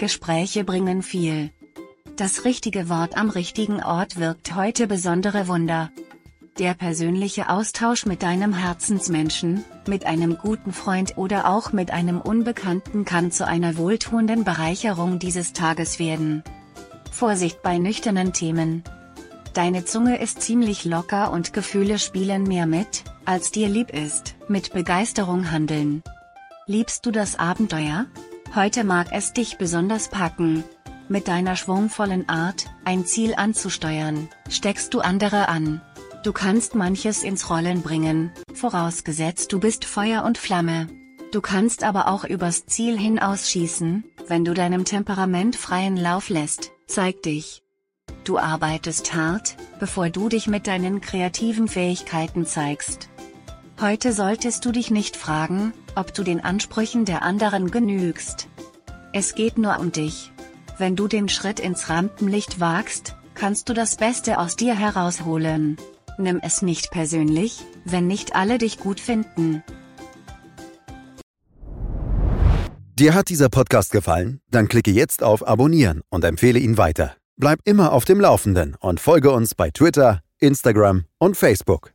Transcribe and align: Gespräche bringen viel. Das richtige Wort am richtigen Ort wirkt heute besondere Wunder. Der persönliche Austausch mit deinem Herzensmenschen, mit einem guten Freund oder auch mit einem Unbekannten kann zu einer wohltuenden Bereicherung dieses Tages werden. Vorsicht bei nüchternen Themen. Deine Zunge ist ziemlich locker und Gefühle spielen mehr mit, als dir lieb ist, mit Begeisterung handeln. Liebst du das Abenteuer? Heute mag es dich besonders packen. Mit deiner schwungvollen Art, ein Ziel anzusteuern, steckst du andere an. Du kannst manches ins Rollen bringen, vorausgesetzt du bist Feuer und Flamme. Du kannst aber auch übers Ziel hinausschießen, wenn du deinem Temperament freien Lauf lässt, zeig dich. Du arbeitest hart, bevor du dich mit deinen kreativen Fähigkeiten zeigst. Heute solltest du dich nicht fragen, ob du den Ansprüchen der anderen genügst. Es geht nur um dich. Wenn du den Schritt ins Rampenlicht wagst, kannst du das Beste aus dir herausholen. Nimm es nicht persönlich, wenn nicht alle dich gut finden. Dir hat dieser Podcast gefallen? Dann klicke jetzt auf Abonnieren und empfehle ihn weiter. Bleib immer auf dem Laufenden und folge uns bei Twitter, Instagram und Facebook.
Gespräche 0.00 0.64
bringen 0.64 1.02
viel. 1.02 1.50
Das 2.16 2.46
richtige 2.46 2.88
Wort 2.88 3.18
am 3.18 3.28
richtigen 3.28 3.82
Ort 3.82 4.18
wirkt 4.18 4.54
heute 4.54 4.86
besondere 4.86 5.46
Wunder. 5.46 5.90
Der 6.58 6.72
persönliche 6.72 7.50
Austausch 7.50 8.06
mit 8.06 8.22
deinem 8.22 8.54
Herzensmenschen, 8.54 9.62
mit 9.86 10.06
einem 10.06 10.38
guten 10.38 10.72
Freund 10.72 11.18
oder 11.18 11.50
auch 11.50 11.74
mit 11.74 11.90
einem 11.90 12.18
Unbekannten 12.18 13.04
kann 13.04 13.30
zu 13.30 13.46
einer 13.46 13.76
wohltuenden 13.76 14.42
Bereicherung 14.42 15.18
dieses 15.18 15.52
Tages 15.52 15.98
werden. 15.98 16.44
Vorsicht 17.10 17.60
bei 17.62 17.76
nüchternen 17.76 18.32
Themen. 18.32 18.82
Deine 19.52 19.84
Zunge 19.84 20.18
ist 20.18 20.40
ziemlich 20.40 20.86
locker 20.86 21.30
und 21.30 21.52
Gefühle 21.52 21.98
spielen 21.98 22.44
mehr 22.44 22.64
mit, 22.64 23.04
als 23.26 23.50
dir 23.50 23.68
lieb 23.68 23.90
ist, 23.90 24.34
mit 24.48 24.72
Begeisterung 24.72 25.50
handeln. 25.50 26.02
Liebst 26.66 27.04
du 27.04 27.10
das 27.10 27.38
Abenteuer? 27.38 28.06
Heute 28.52 28.82
mag 28.82 29.12
es 29.12 29.32
dich 29.32 29.58
besonders 29.58 30.08
packen. 30.08 30.64
Mit 31.08 31.28
deiner 31.28 31.54
schwungvollen 31.54 32.28
Art, 32.28 32.66
ein 32.84 33.06
Ziel 33.06 33.34
anzusteuern, 33.36 34.28
steckst 34.48 34.92
du 34.92 34.98
andere 34.98 35.48
an. 35.48 35.80
Du 36.24 36.32
kannst 36.32 36.74
manches 36.74 37.22
ins 37.22 37.48
Rollen 37.48 37.82
bringen, 37.82 38.32
vorausgesetzt 38.52 39.52
du 39.52 39.60
bist 39.60 39.84
Feuer 39.84 40.24
und 40.24 40.36
Flamme. 40.36 40.88
Du 41.30 41.40
kannst 41.40 41.84
aber 41.84 42.08
auch 42.08 42.24
übers 42.24 42.66
Ziel 42.66 42.98
hinausschießen, 42.98 44.02
wenn 44.26 44.44
du 44.44 44.52
deinem 44.52 44.84
Temperament 44.84 45.54
freien 45.54 45.96
Lauf 45.96 46.28
lässt, 46.28 46.72
zeig 46.88 47.22
dich. 47.22 47.62
Du 48.24 48.36
arbeitest 48.36 49.14
hart, 49.14 49.54
bevor 49.78 50.10
du 50.10 50.28
dich 50.28 50.48
mit 50.48 50.66
deinen 50.66 51.00
kreativen 51.00 51.68
Fähigkeiten 51.68 52.46
zeigst. 52.46 53.10
Heute 53.80 54.12
solltest 54.12 54.66
du 54.66 54.72
dich 54.72 54.90
nicht 54.90 55.16
fragen, 55.16 55.72
ob 55.94 56.12
du 56.12 56.22
den 56.22 56.44
Ansprüchen 56.44 57.06
der 57.06 57.22
anderen 57.22 57.70
genügst. 57.70 58.46
Es 59.14 59.34
geht 59.34 59.56
nur 59.56 59.78
um 59.78 59.90
dich. 59.90 60.32
Wenn 60.76 60.96
du 60.96 61.08
den 61.08 61.30
Schritt 61.30 61.58
ins 61.58 61.88
Rampenlicht 61.88 62.60
wagst, 62.60 63.14
kannst 63.34 63.70
du 63.70 63.72
das 63.72 63.96
Beste 63.96 64.38
aus 64.38 64.56
dir 64.56 64.74
herausholen. 64.74 65.78
Nimm 66.18 66.40
es 66.42 66.60
nicht 66.60 66.90
persönlich, 66.90 67.64
wenn 67.86 68.06
nicht 68.06 68.34
alle 68.36 68.58
dich 68.58 68.80
gut 68.80 69.00
finden. 69.00 69.64
Dir 72.98 73.14
hat 73.14 73.30
dieser 73.30 73.48
Podcast 73.48 73.92
gefallen? 73.92 74.42
Dann 74.50 74.68
klicke 74.68 74.90
jetzt 74.90 75.22
auf 75.22 75.48
Abonnieren 75.48 76.02
und 76.10 76.22
empfehle 76.22 76.58
ihn 76.58 76.76
weiter. 76.76 77.16
Bleib 77.38 77.60
immer 77.64 77.92
auf 77.92 78.04
dem 78.04 78.20
Laufenden 78.20 78.76
und 78.78 79.00
folge 79.00 79.30
uns 79.30 79.54
bei 79.54 79.70
Twitter, 79.70 80.20
Instagram 80.38 81.06
und 81.16 81.38
Facebook. 81.38 81.94